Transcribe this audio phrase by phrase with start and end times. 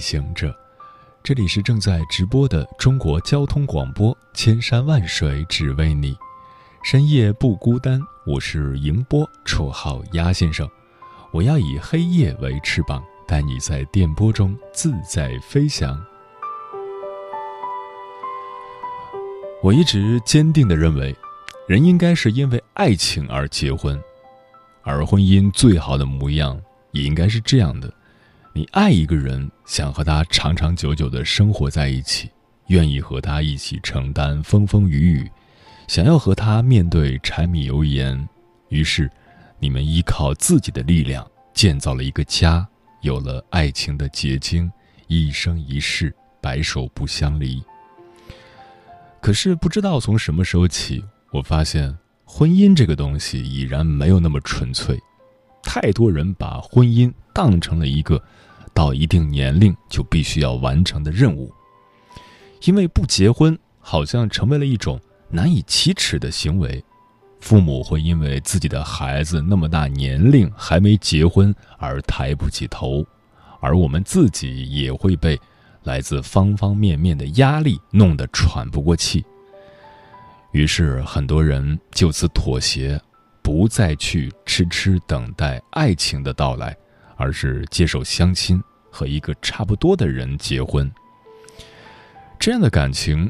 [0.00, 0.56] 行者，
[1.22, 6.16] 这里是正在直播的中国交通广播，千山万水只为你，
[6.82, 8.00] 深夜不孤单。
[8.26, 10.68] 我是迎波，绰号鸭先生。
[11.32, 16.02] 我要以黑夜为翅膀，带你在电波中自在飞翔。
[19.62, 21.14] 我一直坚定的认为，
[21.68, 24.02] 人应该是因为爱情而结婚，
[24.82, 26.58] 而婚姻最好的模样
[26.92, 27.92] 也应该是这样的：
[28.52, 32.30] 你爱一个人，想和他长长久久的生活在一起，
[32.66, 35.30] 愿意和他一起承担风风雨雨，
[35.88, 38.28] 想要和他面对柴米油盐，
[38.68, 39.10] 于是。
[39.62, 42.66] 你们依靠自己的力量建造了一个家，
[43.02, 44.72] 有了爱情的结晶，
[45.06, 47.62] 一生一世白首不相离。
[49.20, 51.94] 可是不知道从什么时候起，我发现
[52.24, 54.98] 婚姻这个东西已然没有那么纯粹。
[55.62, 58.22] 太多人把婚姻当成了一个
[58.72, 61.52] 到一定年龄就必须要完成的任务，
[62.62, 66.82] 因为不结婚好像成为了一种难以启齿的行为。
[67.40, 73.02] 父母会因为自己的孩子那么大年龄还没结婚而抬不起头，
[73.60, 75.40] 而我们自己也会被
[75.84, 79.24] 来自方方面面的压力弄得喘不过气。
[80.52, 83.00] 于是很多人就此妥协，
[83.50, 86.76] 不再去痴痴等待爱情的到来，
[87.16, 88.62] 而是接受相亲，
[88.92, 90.88] 和一个差不多的人结婚。
[92.38, 93.28] 这样的感情，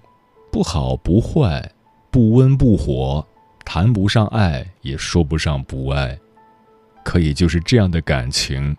[0.52, 1.72] 不好不坏，
[2.10, 3.26] 不温不火。
[3.64, 6.18] 谈不上爱，也说不上不爱，
[7.02, 8.76] 可以就是这样的感情，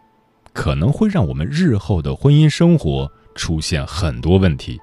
[0.54, 4.80] 可能会让我们日后的婚姻生活出现很多问题。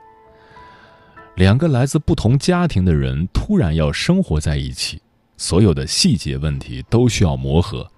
[1.37, 5.01] 两个来自不同家庭的人突然要生活在一起，
[5.38, 7.91] 所有的细节问题都需要磨合，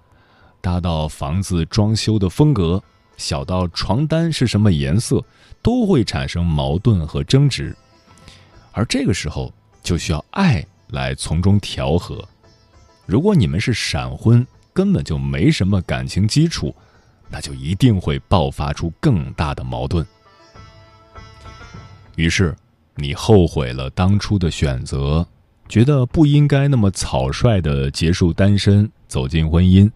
[0.61, 2.81] 大到房子装修的风格，
[3.17, 5.21] 小到床单是什么颜色，
[5.61, 7.75] 都会产生矛盾和争执，
[8.71, 9.53] 而这个时候
[9.83, 10.65] 就需要爱。
[10.91, 12.21] 来从中调和。
[13.05, 16.75] 如果你们是闪婚，根本就没什么感情基础，
[17.29, 20.05] 那就一定会爆发出更大的矛盾。
[22.17, 22.53] 于是，
[22.95, 25.25] 你后悔了当初的选择，
[25.71, 29.89] 觉得不应该那么草率的结束单身，走进婚姻。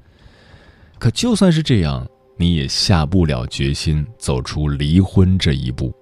[0.97, 5.93] 可就算是这样，你也下不了决心走出离婚这一步，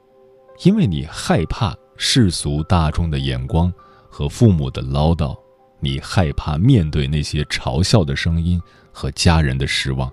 [0.63, 3.73] 因为你害怕世俗大众的眼光。
[4.15, 5.35] 和父母的唠叨，
[5.79, 8.61] 你害怕面对那些嘲笑的声音
[8.91, 10.07] 和家人的失望。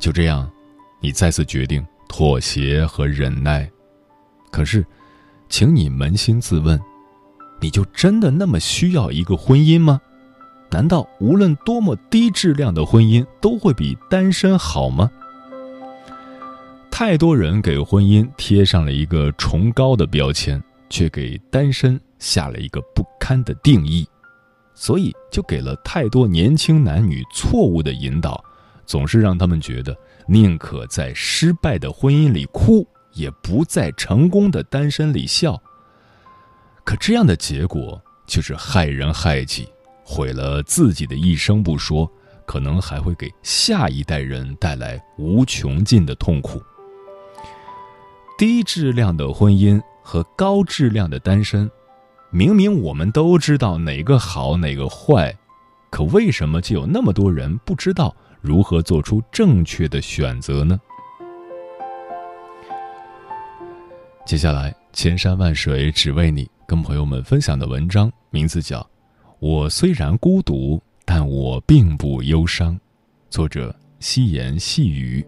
[0.00, 0.50] 就这样，
[0.98, 3.70] 你再次决定妥协和忍耐。
[4.50, 4.82] 可是，
[5.50, 6.80] 请你扪心自问：
[7.62, 9.98] 你就真的那么需要一个婚姻吗？
[10.68, 15.10] 难道无论多么低质量的婚姻都会比单身好吗？
[16.90, 21.98] 太多人给婚姻贴上了一个崇高的标签，却给单身。
[22.18, 24.06] 下了一个不堪的定义，
[24.74, 28.40] 所以就给了太多年轻男女错误的引导，
[28.86, 29.92] 总是让他们觉得
[30.28, 35.60] 宁可在失败的婚姻里哭，也不在成功的单身里笑。
[36.84, 39.68] 可这样的结果就是害人害己，
[40.04, 42.10] 毁了自己的一生不说，
[42.44, 46.62] 可能还会给下一代人带来无穷尽的痛苦。
[48.36, 51.70] 低质量的婚姻和高质量的单身。
[52.34, 55.36] 明明我们都知道哪个好哪个坏，
[55.90, 60.80] 可为什么就有那么多人不知道如何做出正确的选择呢？
[64.24, 68.80] 接下来，千山万水只为你，跟朋友们分享的文章名字叫
[69.40, 72.74] 《我虽然孤独，但我并不忧伤》，
[73.28, 75.22] 作者细言细雨。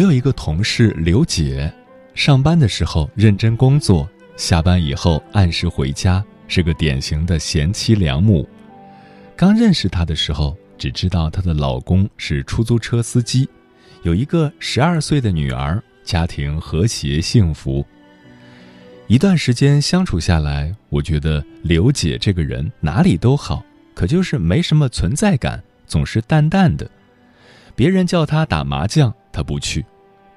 [0.00, 1.70] 我有一个同事刘姐，
[2.14, 8.48] 上班的时候认真工作，下班以后按时回家，是个典型的贤妻良母。
[9.36, 13.46] 刚认识她的时候，只知道她的老公是出租车司机，
[14.02, 17.84] 有一个十二岁的女儿，家庭和谐幸福。
[19.06, 23.62] 一段时间相处下来，我觉得刘姐这个人哪里都好，
[23.92, 26.90] 可就是没什么存在感，总是淡淡的。
[27.76, 29.82] 别人叫她打麻将，她不去；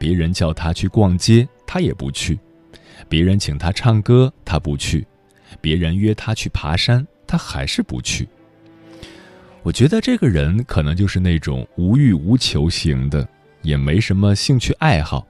[0.03, 2.37] 别人叫他去逛街，他也不去；
[3.07, 5.01] 别人请他唱歌，他不去；
[5.61, 8.27] 别人约他去爬山，他还是不去。
[9.61, 13.25] 我觉得这个人可能就是那种无欲无求型的，
[13.61, 15.25] 也没什么兴趣爱好。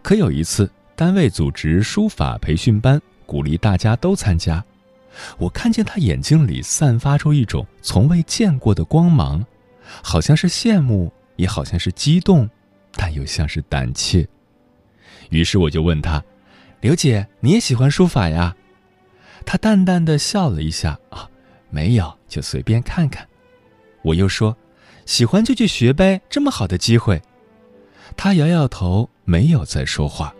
[0.00, 0.70] 可有一次。
[0.94, 4.64] 单位组织书法培训班，鼓励大家都参加。
[5.38, 9.44] 我看见他眼睛里散发出一种从未见过的光芒，
[10.02, 12.50] 好像是羡慕，也好像是激动，
[12.98, 14.26] 但又像是胆怯。
[15.30, 16.22] 于是我就问他
[16.82, 18.56] ：“刘姐，你也喜欢书法呀？”
[19.46, 21.30] 他淡淡的笑了一下：“啊，
[21.70, 23.26] 没有，就随便看看。”
[24.02, 24.56] 我又说
[25.06, 27.22] ：“喜欢就去学呗，这么好的机会。”
[28.16, 30.34] 他摇摇头，没有再说话。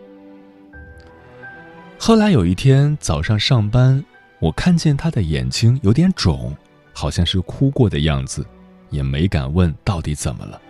[1.99, 4.05] 后来有一天早上上班，
[4.41, 6.57] 我看见他的眼睛有点肿，
[6.93, 8.45] 好像是哭过的样子，
[8.91, 10.61] 也没敢问到底怎么了。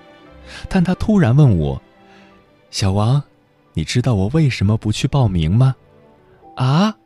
[0.68, 1.82] 但他突然问我
[2.70, 3.22] ：“小王，
[3.74, 5.74] 你知道我为什么不去报名吗？”
[6.56, 6.96] 啊！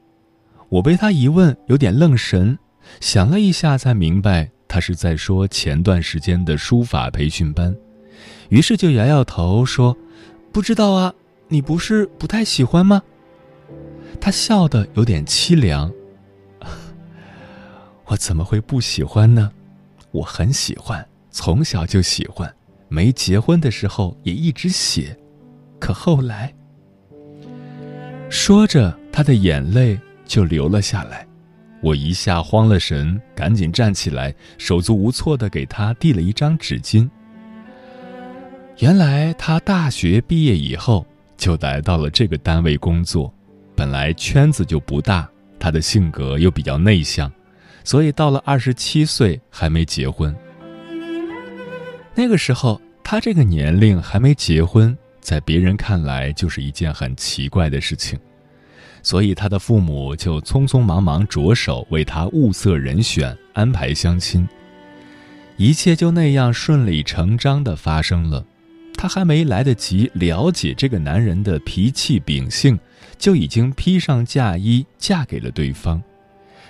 [0.68, 2.58] 我被他一问有点愣神，
[3.00, 7.76] 想了一下才明白他是在说前段时间的书法培训班，
[8.48, 9.94] 于是就摇摇头说
[10.50, 11.12] ：“不知道啊，
[11.48, 13.02] 你不是不太喜欢吗？”
[14.18, 15.92] 他笑得有点凄凉。
[18.06, 19.52] 我怎么会不喜欢呢？
[20.10, 22.54] 我很喜欢，从小就喜欢，
[22.92, 25.16] 没结婚的时候也一直写。
[25.80, 26.52] 可后来，
[28.28, 31.26] 说着，他的眼泪就流了下来。
[31.80, 37.08] 我一下慌了神，赶紧站起来，手足无措地给他递了一张纸巾。
[38.78, 41.06] 原来他大学毕业以后
[41.36, 43.32] 就来到了这个单位工作。
[43.74, 45.28] 本来圈子就不大，
[45.58, 47.32] 他的性格又比较内向，
[47.84, 50.34] 所以到了二十七岁还没结婚。
[52.14, 58.18] 那个时候，他这个年龄还没结婚，在别人看来就是一件很奇怪的事情，
[59.02, 64.48] 所以他的父母就匆匆忙忙着手为他物色人选、安排相亲，
[65.56, 68.44] 一切就那样顺理成章的发生了。
[68.96, 72.78] 他还没来得及了解这个男人的脾气秉性。
[73.18, 76.02] 就已经披上嫁衣嫁给了对方，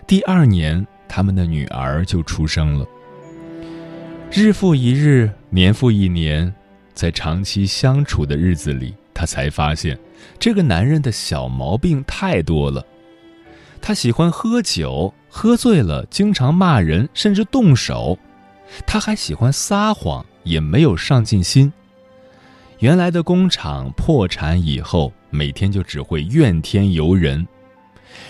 [0.06, 2.86] 第二年他们的女儿就出生了。
[4.34, 6.52] 日复一日，年复一年，
[6.94, 9.98] 在长期相处的日子里，他才发现
[10.38, 12.82] 这个男人的小毛病太多了。
[13.80, 18.18] 他喜欢喝酒，喝醉了经常骂人，甚至动手。
[18.86, 21.70] 他还喜欢撒谎，也没有上进心。
[22.78, 25.12] 原来的工厂破产以后。
[25.34, 27.48] 每天就只会怨天尤人，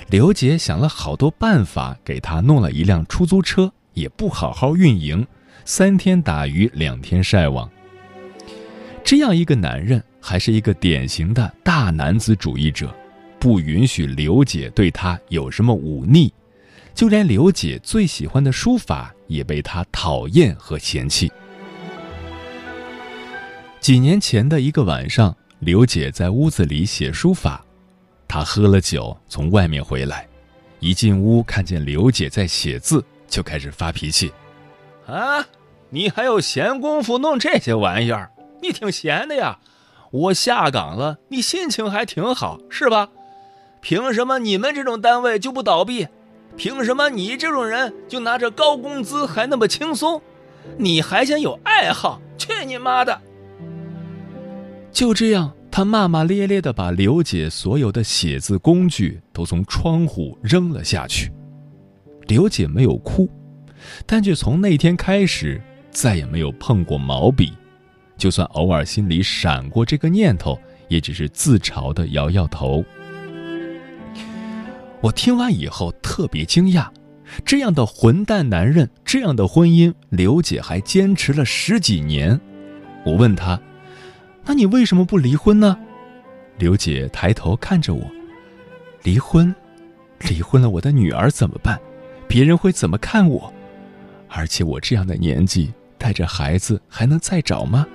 [0.08, 5.26] 刘姐想了好多办法，给他弄了一辆出租车，也不好好运营，
[5.64, 7.70] 三天打鱼两天晒网。
[9.04, 12.94] 这样一个男人，还是一个典型的大男子主义者，
[13.38, 16.32] 不允许刘姐对他有什么忤逆，
[16.94, 21.30] 就连刘姐最喜欢的书法也被他讨厌和嫌弃。
[23.80, 25.36] 几年前的一个晚上。
[25.64, 27.64] 刘姐在屋子里写书法，
[28.26, 30.26] 她喝了酒从外面回来，
[30.80, 34.32] 一进屋看见刘姐在写字，就开始发脾气
[35.12, 35.46] ：“啊，
[35.90, 38.30] 你还有闲工夫弄这些玩意儿？
[38.62, 39.58] 你挺闲的呀！
[40.10, 43.10] 我下岗了，你心情还挺好是吧？
[43.82, 46.08] 凭什么你们这种单位就不倒闭？
[46.56, 50.20] 凭什么你这种人就拿着高工资还那么轻松？
[50.78, 52.18] 你还想有爱好？
[52.38, 53.20] 去你妈的！”
[54.92, 61.30] 就这样，他骂骂咧咧的把刘姐所有的写字工具都从窗户扔了下去。
[62.28, 63.28] 刘姐没有哭，
[64.06, 65.60] 但却从那天开始
[65.90, 67.52] 再也没有碰过毛笔，
[68.16, 70.58] 就算偶尔心里闪过这个念头，
[70.88, 72.84] 也只是自嘲的摇摇头。
[75.00, 76.88] 我听完以后特别惊讶，
[77.44, 82.40] 这样的混蛋男人，这样的婚姻，刘姐还坚持了十几年。
[83.04, 83.60] 我问她。
[84.44, 85.78] 那你为什么不离婚呢？
[86.58, 88.04] 刘姐抬头看着我，
[89.04, 89.54] 离婚，
[90.28, 91.78] 离婚了，我的女儿怎么办？
[92.26, 93.51] 别人会怎么看我？
[94.34, 97.86] 而且我这样的年纪，带着孩子还能再找吗？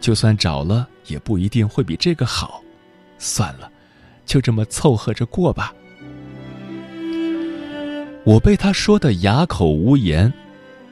[0.00, 2.62] 就算找了，也不一定会比这个好。
[3.18, 3.70] 算了，
[4.24, 5.74] 就这么凑合着过吧。
[8.24, 10.32] 我被他说的哑口无言。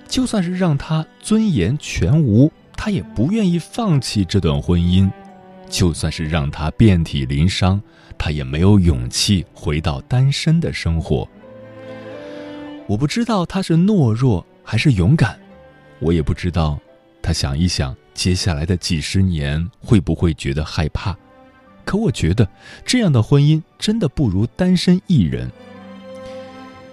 [0.07, 5.11] 就算是让他尊严全无，他也不愿意放弃这段婚姻；
[5.69, 7.81] 就算是让他遍体鳞伤，
[8.19, 11.27] 他也没有勇气回到单身的生活。
[12.87, 15.39] 我不知道他是懦弱还是勇敢，
[16.01, 16.81] 我也不知道
[17.23, 21.17] 他想一想接下来的几十年会不会觉得害怕。
[21.85, 22.49] 可我觉得，
[22.85, 25.51] 这样的婚姻真的不如单身一人。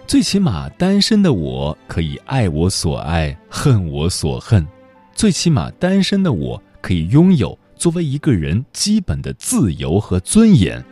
[0.05, 4.65] 最起码，单身的我可以爱我所爱，恨我所恨；
[5.13, 10.83] 最起码，单身的我可以拥有作为一个人基本的自由和尊严。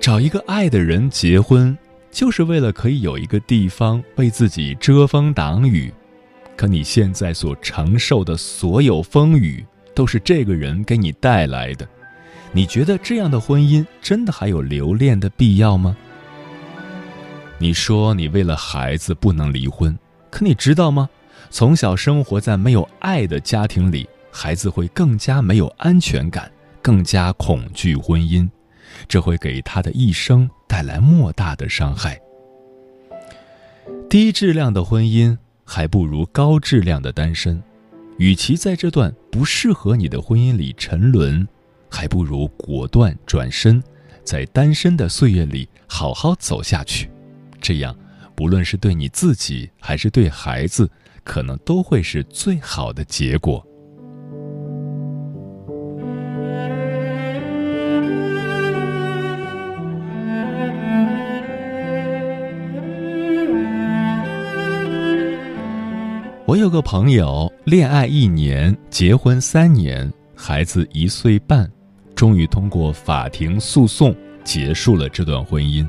[0.00, 1.78] 找一个爱的人结婚，
[2.12, 5.92] 就是为了可以有一个地方为自己遮风挡雨。
[6.54, 9.64] 可你现在所承受的所有风雨，
[9.94, 11.88] 都是这个人给你带来的。
[12.52, 15.96] 你觉得这样的婚姻真的还有留恋的必要吗？
[17.58, 19.98] 你说你为了孩子不能离婚，
[20.30, 21.08] 可你知道吗？
[21.48, 26.50] 从小生活在没有爱的家庭里，孩子会更加没有安全感，
[26.82, 28.48] 更加恐惧婚姻，
[29.08, 32.18] 这会给他的一生带来莫大的伤害。
[34.08, 35.36] 低质量的婚姻
[35.66, 37.62] 还不如高质量的单身，
[38.16, 41.46] 与其在这段不适合你的婚姻里沉沦。
[41.90, 43.84] 还不如果断转身，
[44.24, 47.10] 在单身的岁月里好好走下去，
[47.60, 47.94] 这样，
[48.34, 50.88] 不论是对你自己还是对孩子，
[51.22, 53.62] 可能都会是最好的结果。
[66.52, 71.66] 我有个朋友，恋爱一年，结婚三年，孩子一岁半。
[72.14, 75.88] 终于通过法庭诉讼结束了这段婚姻。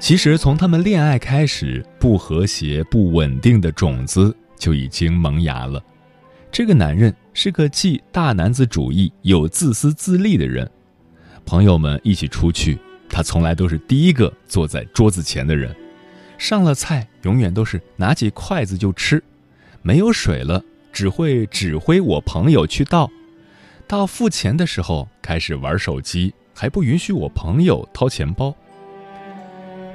[0.00, 5.80] 其实从他们恋爱开始，不和谐、不稳定的种子就已经萌芽了。
[6.50, 10.68] 这个男人是个既大男子主义又自私自利的人。
[11.44, 12.76] 朋友们一起出去，
[13.08, 15.72] 他从来都是第一个坐在桌子前的人。
[16.36, 19.22] 上了菜，永远都是拿起筷子就吃。
[19.86, 20.60] 没有水了，
[20.92, 23.08] 只会指挥我朋友去倒。
[23.86, 28.52] 到付钱的时候，开始玩手机，还不允许我朋友掏钱包。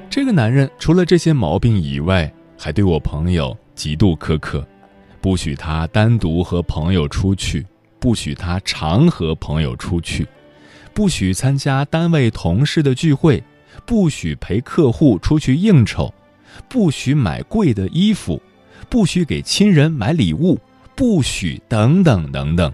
[0.09, 4.65] 这个男人除了这些毛病以外，还对我朋友极度苛刻，
[5.19, 7.65] 不许他单独和朋友出去，
[7.99, 10.25] 不许他常和朋友出去，
[10.93, 13.43] 不许参加单位同事的聚会，
[13.85, 16.13] 不许陪客户出去应酬，
[16.69, 18.41] 不许买贵的衣服，
[18.91, 20.59] 不许给亲人买礼物，
[20.97, 22.73] 不许等等等等。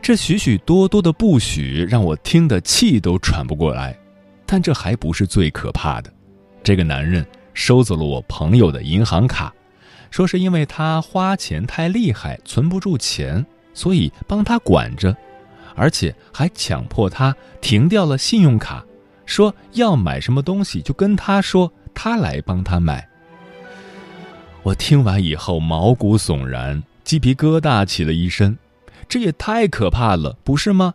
[0.00, 3.98] 这许许多多的不许让我听得气都喘不过来，
[4.46, 6.12] 但这还不是最可怕的。
[6.62, 9.52] 这个男人收走了我朋友的银行卡，
[10.08, 15.16] 说是因为他花钱太厉害，存不住钱，所以帮他管着，
[15.74, 18.84] 而且还强迫他停掉了信用卡，
[19.26, 23.09] 说要买什么东西就跟他说，他来帮他买。
[24.62, 28.56] 我听完以后毛骨悚然，鸡皮疙瘩起了一身。
[29.08, 30.94] 这也太可怕了，不是吗？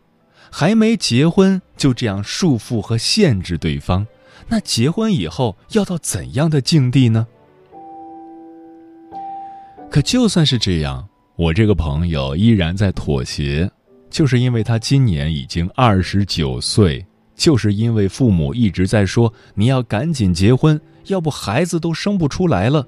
[0.51, 4.05] 还没结婚就这样束缚和限制对方，
[4.47, 7.27] 那结婚以后要到怎样的境地呢？
[9.89, 11.05] 可就算是这样，
[11.35, 13.69] 我这个朋友依然在妥协，
[14.09, 17.05] 就是因为他今年已经二十九岁，
[17.35, 22.87] 就是因为父母一直在说你要赶紧结婚，要不孩子都生不出来了，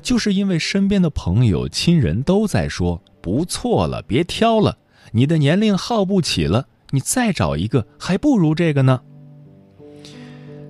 [0.00, 3.02] 就是因为身边的朋友、亲人都在说。
[3.22, 4.76] 不错了，别挑了，
[5.12, 9.00] 你的年龄耗不起了，你再找一个还不如这个呢。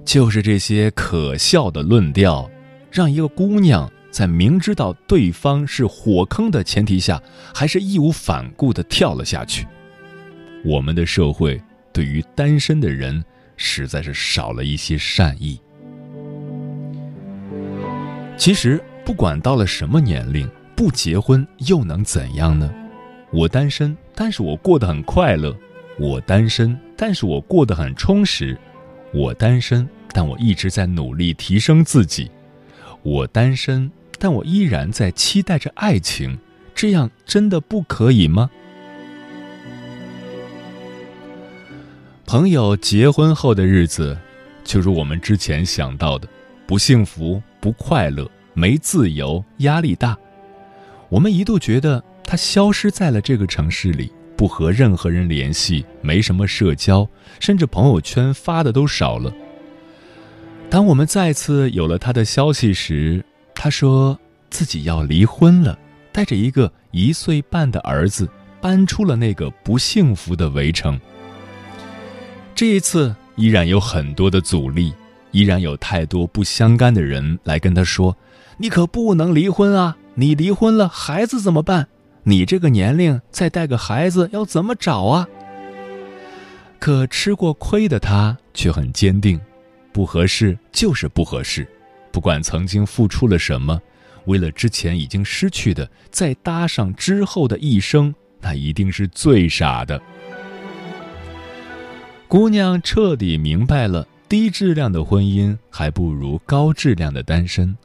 [0.04, 2.50] 就是这些可笑的论调，
[2.90, 7.22] 让一个姑娘在明知道对方是火坑的前提下，
[7.54, 9.66] 还是义无反顾的跳了下去。
[10.62, 11.58] 我们的社会
[11.90, 13.24] 对于单身的人，
[13.56, 15.58] 实在是少了一些善意。
[18.36, 20.48] 其实，不管到了什么年龄。
[20.74, 22.72] 不结婚又能怎样呢？
[23.30, 25.54] 我单身，但是我过得很快乐；
[25.96, 28.56] 我单身，但是我过得很充实；
[29.12, 32.28] 我单身，但我一直在努力提升自己；
[33.02, 36.36] 我单身，但我依然在期待着爱情。
[36.74, 38.50] 这样真的不可以吗？
[42.26, 44.18] 朋友结婚后的日子，
[44.64, 46.26] 就如我们之前想到的，
[46.66, 50.16] 不幸福、不快乐、没自由、压力大。
[51.08, 59.32] 我们一度觉得他消失在了这个城市里，不和任何人联系，没什么社交，甚至朋友圈发的都少了。
[60.70, 63.22] 当我们再次有了他的消息时，
[63.54, 64.18] 他说
[64.48, 65.78] 自己要离婚了，
[66.10, 68.26] 带着一个一岁半的儿子
[68.60, 70.98] 搬出了那个不幸福的围城。
[72.54, 74.94] 这一次依然有很多的阻力，
[75.30, 78.16] 依然有太多不相干的人来跟他说
[78.58, 79.96] ：“你可不能离婚啊！
[80.14, 81.88] 你离婚了，孩子怎么办？
[82.24, 85.28] 你这个年龄再带个孩子要怎么找啊？”
[86.78, 89.40] 可吃过亏的他却很坚定，
[89.92, 91.66] 不合适就是不合适，
[92.10, 93.80] 不管曾经付出了什么，
[94.26, 100.00] 为了之前已经失去的，再搭上之后的一生，那一定是最傻的。
[102.28, 107.76] 姑娘彻底明白了，低质量的婚姻还不如高质量的单身，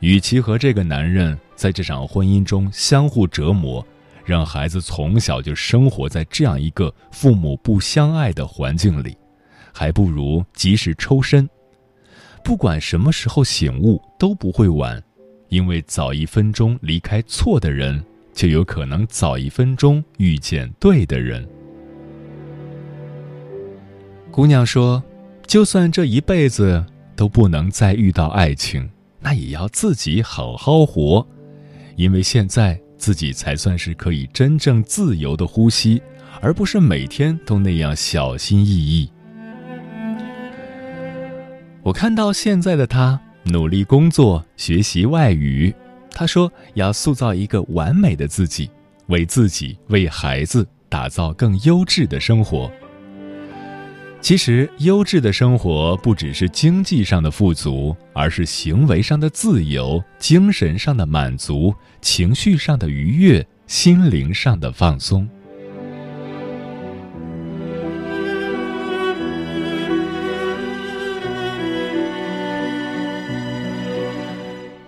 [0.00, 3.86] 与其和这个男人在这场婚姻中相互折磨。
[4.24, 9.16] 让孩子从小就生活在这样一个父母不相爱的环境里，
[9.72, 11.48] 还不如及时抽身。
[12.42, 15.00] 不管什么时候醒悟都不会晚，
[15.48, 21.48] 因为早一分钟离开错的人，就有可能早一分钟遇见对的人。
[24.32, 25.00] 姑娘说
[25.46, 26.84] ：“就算这一辈子
[27.14, 28.90] 都不能再遇到爱情，
[29.26, 31.26] 那也要自己好好活，
[31.96, 36.00] 因为现在。”自己才算是可以真正自由的呼吸，
[36.40, 39.06] 而不是每天都那样小心翼翼。
[41.82, 45.72] 我看到现在的他努力工作、学习外语，
[46.10, 48.70] 他说要塑造一个完美的自己，
[49.08, 52.72] 为自己、为孩子打造更优质的生活。
[54.22, 65.28] 其实，优质的生活不只是经济上的富足，而是行为上的自由、精神上的满足、情绪上的愉悦、心灵上的放松。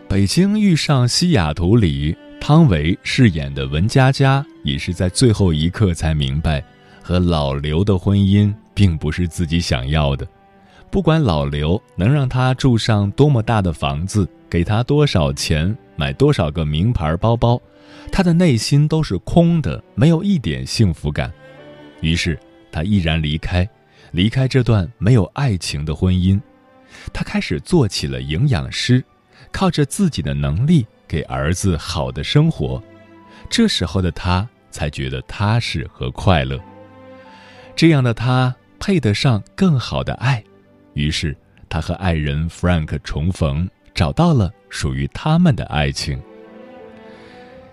[0.08, 6.64] 北京遇上西雅图里，汤唯饰演的文佳佳也是在最后一刻才明白，
[7.00, 8.52] 和老刘的婚姻。
[8.78, 10.24] 并不是自己想要的，
[10.88, 17.60] 不管老刘能让他住上多么大的房子，给他多少钱，买多少个名牌包包，
[18.12, 21.32] 他的内心都是空的，没有一点幸福感。
[22.02, 22.38] 于是
[22.70, 23.68] 他毅然离开，
[24.12, 26.40] 离开这段没有爱情的婚姻，
[27.12, 29.04] 他开始做起了营养师，
[29.50, 32.80] 靠着自己的能力给儿子好的生活。
[33.50, 36.60] 这时候的他才觉得踏实和快乐。
[37.74, 38.54] 这样的他。
[38.78, 40.42] 配得上更好的爱，
[40.94, 41.36] 于是
[41.68, 46.20] 他和爱人 Frank 重逢，找到了属于他们的爱情。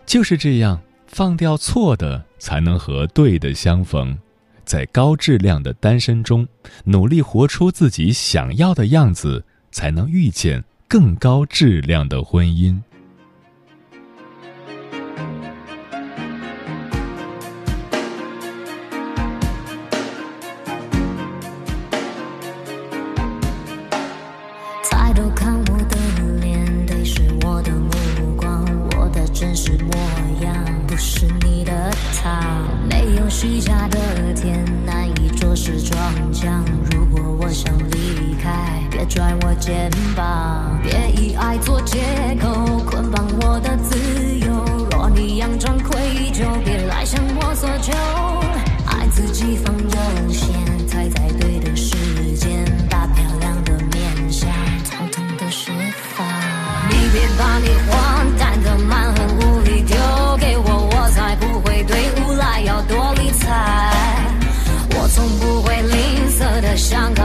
[0.06, 4.18] 就是这样，放掉错的，才能和对的相逢。
[4.63, 6.48] 在高质量的单身中，
[6.84, 12.80] 努力活出自己想要的样子，才能遇见更高质量的婚姻。
[39.60, 40.80] 肩膀。
[40.84, 42.00] 别以爱做借
[42.41, 43.98] 口捆绑我的自
[44.39, 44.52] 由，
[44.91, 46.00] 若你佯装愧
[46.34, 47.91] 疚，别来向我索求。
[48.86, 51.96] 爱自己放优先，才在对的时
[52.38, 54.50] 间，把漂亮的面相
[54.89, 55.72] 统统都释
[56.15, 56.26] 放。
[56.89, 59.98] 你别把你荒诞的蛮横无理丢
[60.39, 63.46] 给我，我才不会对无赖要多理睬。
[64.98, 67.25] 我从不会吝啬的像个。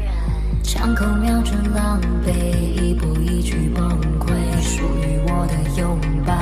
[0.63, 2.31] 枪口瞄准狼狈，
[2.81, 4.29] 一步一句崩溃，
[4.61, 6.33] 属于我的拥抱。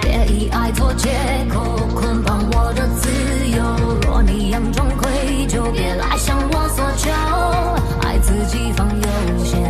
[0.00, 1.10] 别以爱做借
[1.48, 1.60] 口
[1.94, 3.08] 捆绑我的自
[3.48, 3.62] 由，
[4.02, 7.10] 若你佯装愧疚，别来向我索求。
[8.06, 9.65] 爱自己方有先，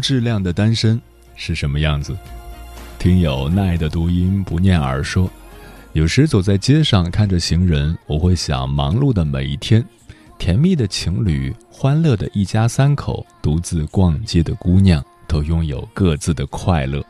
[0.00, 1.00] 质量的单身
[1.36, 2.16] 是什么样子？
[2.98, 5.30] 听友奈的读音不念耳说，
[5.92, 9.84] 有时走在街上看着行人，我会想忙碌的每一天，
[10.38, 17.04] 甜蜜的情侣，欢乐的一家三口，独自逛街的姑娘，都拥有各自的快乐。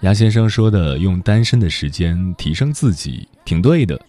[0.00, 4.00] 牙先生说的用单身的时间提升自己，挺对的。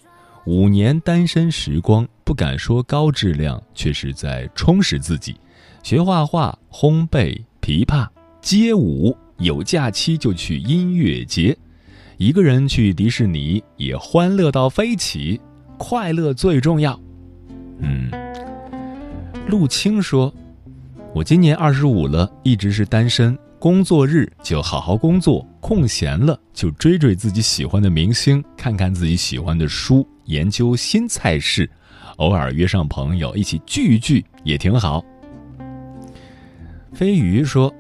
[0.46, 5.36] 五年单身时光，不敢说高质量，却是在充实自己。
[5.84, 8.08] 学画画、烘焙、琵琶、
[8.44, 11.58] 街舞，有假期就去音乐节，
[12.18, 15.42] 一个人去迪士尼也欢乐到飞起，
[15.76, 17.00] 快乐最重要。
[17.80, 18.12] 嗯，
[19.48, 20.32] 陆青说
[21.12, 31.68] ：“我今年二十五了，一直是单身，工作日就好好工作，空闲了就追追自己喜欢的明星，看看自己喜欢的书，研究新菜式，
[32.18, 35.04] 偶尔约上朋友一起聚一聚也挺好。”
[36.96, 37.74] 飞鱼说：“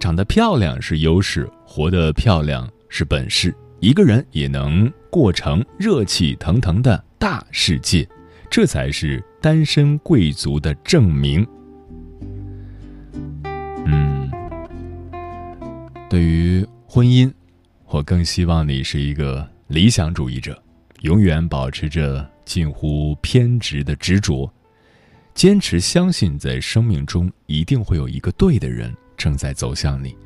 [0.00, 3.54] 长得漂亮是优势，活得漂亮是本事。
[3.80, 8.08] 一个人也能过成热气腾腾的大世界，
[8.50, 11.46] 这才是单身贵族的证明。”
[13.84, 14.30] 嗯，
[16.08, 17.30] 对于婚姻，
[17.88, 20.58] 我更希望你是一个理想主义者，
[21.02, 24.50] 永远保持着近乎偏执的执着。
[25.36, 30.16] 坚持相信，在生命中一定会有一个对的人正在走向你，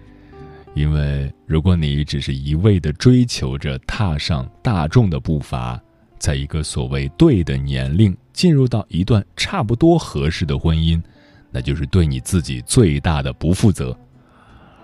[0.72, 5.82] 因为如果你只是一味的追求着踏上大众的步伐，
[6.20, 11.02] 在一个所谓对的年龄进入到一段差不多合适的婚姻，
[11.50, 13.98] 那就是对你自己最大的不负责。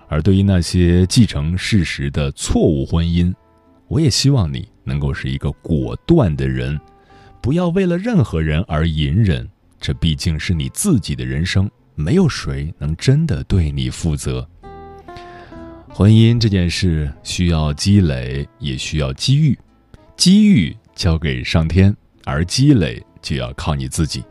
[0.09, 3.33] 而对于那些继承事实的错误婚姻，
[3.87, 6.77] 我也希望你能够是一个果断的人，
[7.41, 9.49] 不要为了任何人而隐忍。
[9.81, 14.47] 这毕竟是你自己的人生，没有谁能真的对你负责。
[15.89, 19.59] 婚姻这件事需要积累，也需要机遇，
[20.17, 24.23] 机遇交给上天，而积累就要靠你自己。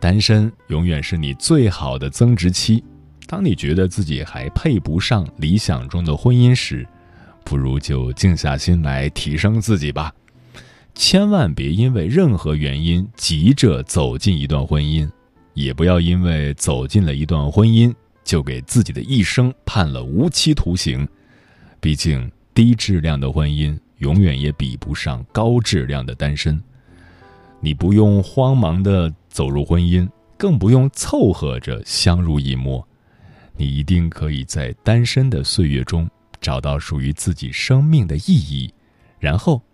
[0.00, 2.82] 单身永远是你最好的增值期。
[3.26, 6.86] 当你觉得自己还配不上理想中的婚姻时，
[7.44, 10.12] 不如就静下心来提升自己吧。
[10.94, 15.10] 千万别因为任何原因急着走进一段婚姻，
[15.52, 21.06] 也不要因为走进了一段婚姻就给自己的一生判了无期徒刑。
[21.80, 26.62] 毕竟，低质量的婚姻永远也比不上高质量的单身。
[27.60, 32.86] 你不用慌忙的走入婚姻，更不用凑合着相濡以沫。
[33.56, 36.08] 你一定可以在单身的岁月中
[36.40, 38.72] 找到属于自己生命的意义，
[39.18, 39.60] 然后。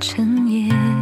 [0.00, 0.95] 下整夜，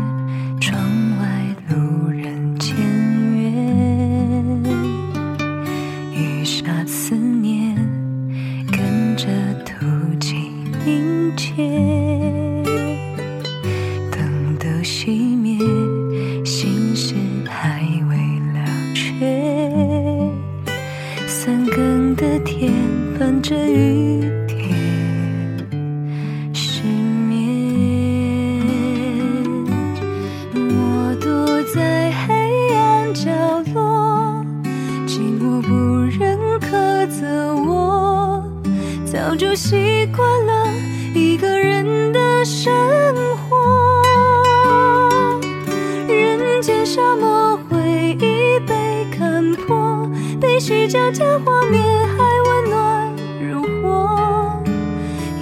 [50.94, 54.62] 家家画面还温暖如火。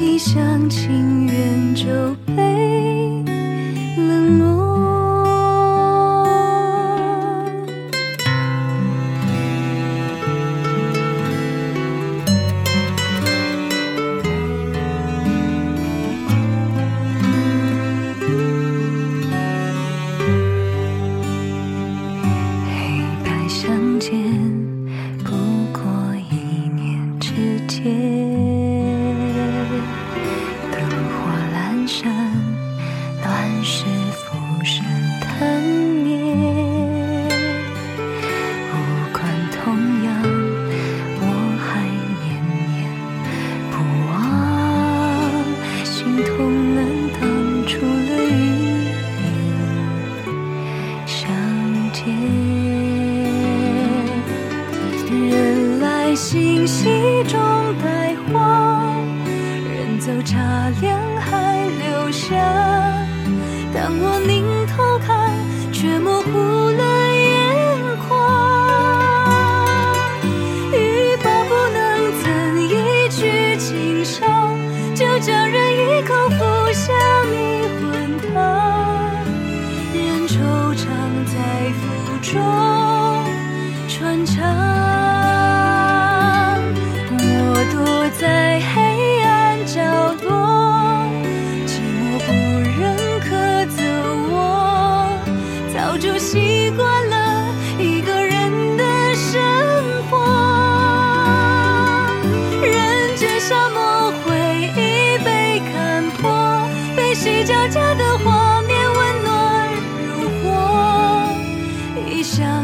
[0.01, 1.85] 一厢情愿就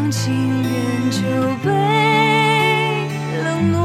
[0.09, 1.21] 一厢情愿就
[1.63, 1.69] 被
[3.45, 3.77] 冷落，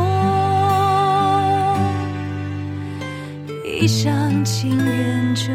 [3.66, 5.52] 一厢情愿就。